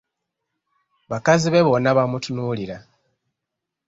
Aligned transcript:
Bakazi 1.11 1.47
be 1.53 1.61
bonna 1.67 1.89
baamutunuulira. 1.97 2.77